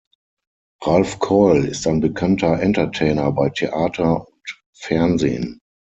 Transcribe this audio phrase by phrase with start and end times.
[0.83, 5.59] Ralf Keul ist ein bekannter Entertainer bei Theater und Fernsehen.